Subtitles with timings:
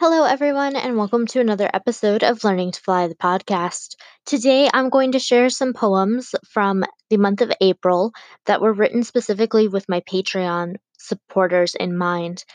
[0.00, 3.96] Hello, everyone, and welcome to another episode of Learning to Fly the podcast.
[4.24, 8.12] Today, I'm going to share some poems from the month of April
[8.46, 12.46] that were written specifically with my Patreon supporters in mind.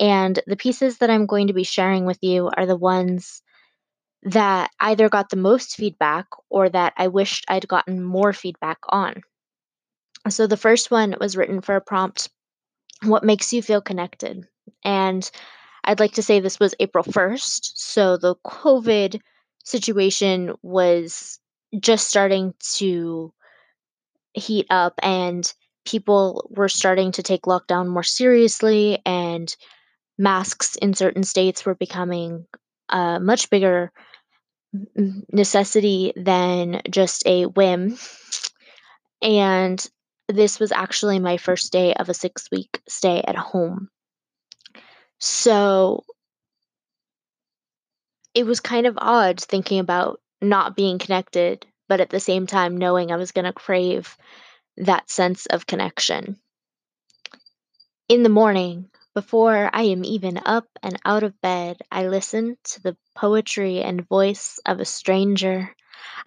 [0.00, 3.42] And the pieces that I'm going to be sharing with you are the ones
[4.22, 9.20] that either got the most feedback or that I wished I'd gotten more feedback on.
[10.30, 12.30] So, the first one was written for a prompt
[13.02, 14.48] What makes you feel connected?
[14.82, 15.30] And
[15.84, 17.72] I'd like to say this was April 1st.
[17.74, 19.20] So the COVID
[19.64, 21.38] situation was
[21.78, 23.32] just starting to
[24.32, 25.52] heat up and
[25.84, 29.54] people were starting to take lockdown more seriously and
[30.18, 32.46] masks in certain states were becoming
[32.88, 33.92] a much bigger
[35.32, 37.98] necessity than just a whim.
[39.20, 39.86] And
[40.28, 43.90] this was actually my first day of a six week stay at home.
[45.24, 46.04] So
[48.34, 52.76] it was kind of odd thinking about not being connected, but at the same time
[52.76, 54.18] knowing I was going to crave
[54.76, 56.38] that sense of connection.
[58.06, 62.82] In the morning, before I am even up and out of bed, I listen to
[62.82, 65.74] the poetry and voice of a stranger.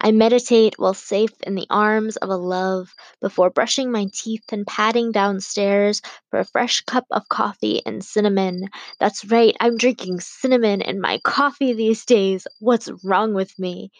[0.00, 4.66] I meditate while safe in the arms of a love before brushing my teeth and
[4.66, 8.68] padding downstairs for a fresh cup of coffee and cinnamon.
[9.00, 12.46] That's right, I'm drinking cinnamon in my coffee these days.
[12.60, 13.90] What's wrong with me?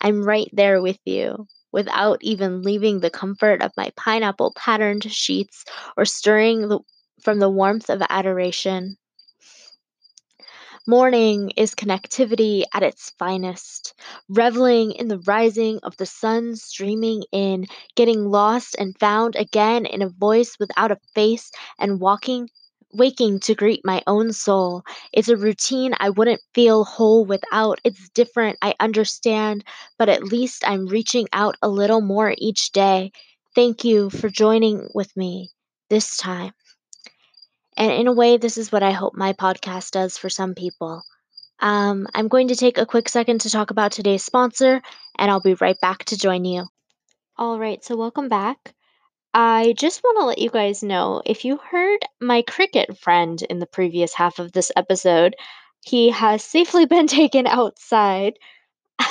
[0.00, 5.64] I'm right there with you without even leaving the comfort of my pineapple patterned sheets
[5.96, 6.80] or stirring the,
[7.22, 8.96] from the warmth of adoration.
[10.86, 13.94] Morning is connectivity at its finest,
[14.28, 20.02] reveling in the rising of the sun streaming in, getting lost and found again in
[20.02, 22.48] a voice without a face, and walking
[22.92, 24.82] waking to greet my own soul.
[25.12, 27.80] It's a routine I wouldn't feel whole without.
[27.84, 29.62] It's different, I understand,
[29.98, 33.12] but at least I'm reaching out a little more each day.
[33.54, 35.50] Thank you for joining with me
[35.90, 36.54] this time.
[37.76, 41.02] And in a way, this is what I hope my podcast does for some people.
[41.60, 44.82] Um, I'm going to take a quick second to talk about today's sponsor,
[45.18, 46.66] and I'll be right back to join you.
[47.36, 48.74] All right, so welcome back.
[49.34, 53.58] I just want to let you guys know if you heard my cricket friend in
[53.58, 55.36] the previous half of this episode,
[55.84, 58.38] he has safely been taken outside.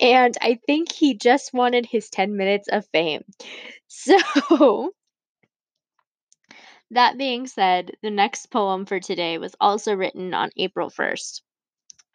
[0.00, 3.24] and I think he just wanted his 10 minutes of fame.
[3.96, 4.90] So,
[6.94, 11.42] that being said, the next poem for today was also written on April 1st.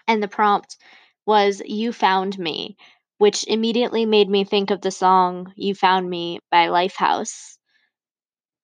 [0.07, 0.78] And the prompt
[1.25, 2.75] was You Found Me,
[3.19, 7.57] which immediately made me think of the song You Found Me by Lifehouse.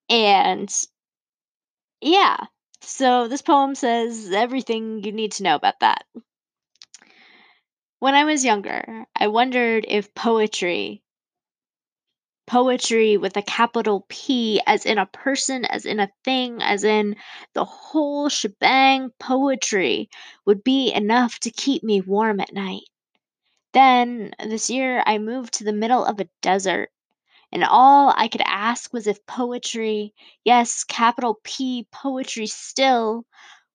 [0.09, 0.73] And
[2.01, 2.37] yeah,
[2.81, 6.05] so this poem says everything you need to know about that.
[7.99, 11.01] When I was younger, I wondered if poetry
[12.47, 17.15] poetry with a capital P, as in a person, as in a thing, as in
[17.53, 20.09] the whole shebang poetry,
[20.45, 22.83] would be enough to keep me warm at night.
[23.73, 26.89] Then, this year, I moved to the middle of a desert,
[27.51, 30.13] and all I could ask was if poetry,
[30.43, 33.25] yes, capital P poetry still,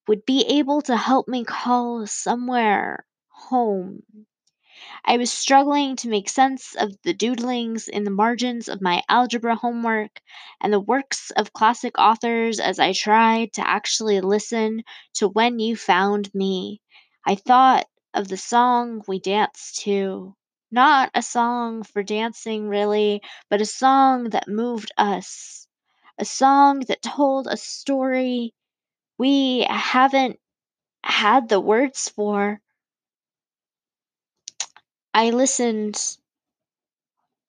[0.08, 4.02] would be able to help me call somewhere home.
[5.04, 9.54] I was struggling to make sense of the doodlings in the margins of my algebra
[9.56, 10.22] homework
[10.60, 15.76] and the works of classic authors as I tried to actually listen to When You
[15.76, 16.80] Found Me.
[17.26, 20.34] I thought of the song we danced to.
[20.70, 23.20] Not a song for dancing, really,
[23.50, 25.66] but a song that moved us.
[26.18, 28.54] A song that told a story
[29.18, 30.40] we haven't
[31.04, 32.60] had the words for.
[35.14, 36.18] I listened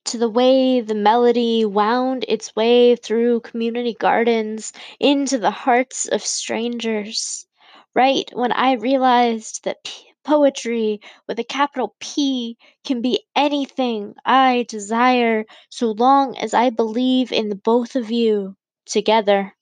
[0.05, 6.23] to the way the melody wound its way through community gardens into the hearts of
[6.23, 7.47] strangers.
[7.95, 9.91] Right when I realized that
[10.23, 17.31] poetry with a capital P can be anything I desire so long as I believe
[17.31, 19.55] in the both of you together.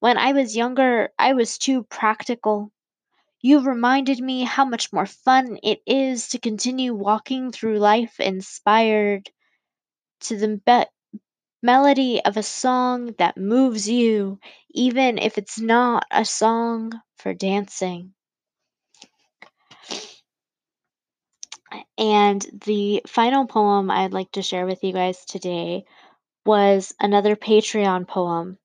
[0.00, 2.72] When I was younger, I was too practical.
[3.40, 9.28] You reminded me how much more fun it is to continue walking through life inspired
[10.20, 10.86] to the be-
[11.62, 14.40] melody of a song that moves you,
[14.70, 18.14] even if it's not a song for dancing.
[21.98, 25.84] And the final poem I'd like to share with you guys today
[26.46, 28.58] was another Patreon poem.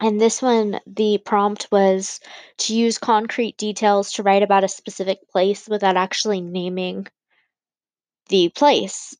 [0.00, 2.20] And this one, the prompt was
[2.58, 7.08] to use concrete details to write about a specific place without actually naming
[8.28, 9.16] the place.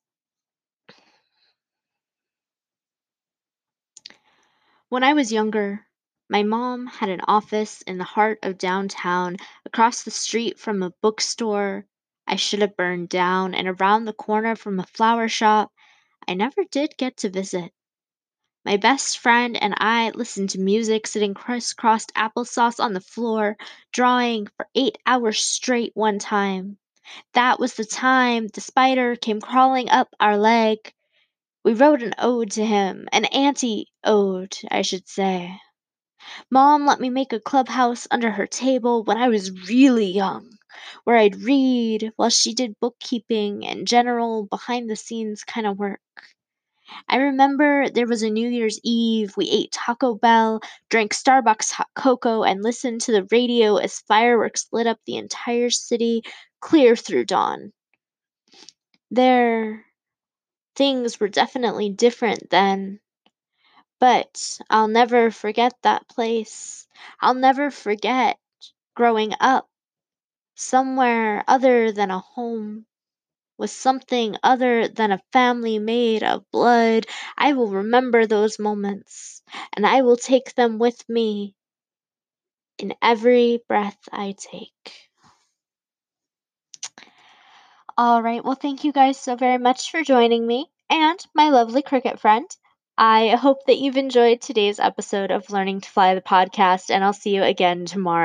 [4.88, 5.86] When I was younger,
[6.28, 9.36] my mom had an office in the heart of downtown,
[9.66, 11.86] across the street from a bookstore
[12.26, 15.72] I should have burned down, and around the corner from a flower shop
[16.26, 17.72] I never did get to visit.
[18.64, 23.56] My best friend and I listened to music sitting crisscrossed applesauce on the floor,
[23.92, 26.78] drawing for eight hours straight one time.
[27.34, 30.92] That was the time the spider came crawling up our leg.
[31.64, 35.60] We wrote an ode to him, an anti ode, I should say.
[36.50, 40.50] Mom let me make a clubhouse under her table when I was really young,
[41.04, 46.00] where I'd read while she did bookkeeping and general behind the scenes kind of work.
[47.08, 50.60] I remember there was a New Year's Eve, we ate Taco Bell,
[50.90, 55.70] drank Starbucks hot cocoa, and listened to the radio as fireworks lit up the entire
[55.70, 56.22] city
[56.60, 57.72] clear through dawn.
[59.10, 59.86] There,
[60.76, 63.00] things were definitely different then.
[63.98, 66.86] But I'll never forget that place.
[67.20, 68.38] I'll never forget
[68.94, 69.68] growing up
[70.56, 72.86] somewhere other than a home,
[73.58, 77.06] with something other than a family made of blood.
[77.36, 79.42] I will remember those moments,
[79.74, 81.54] and I will take them with me
[82.78, 84.92] in every breath I take.
[87.96, 91.82] All right, well, thank you guys so very much for joining me and my lovely
[91.82, 92.46] cricket friend.
[92.98, 97.12] I hope that you've enjoyed today's episode of Learning to Fly the podcast, and I'll
[97.12, 98.22] see you again tomorrow.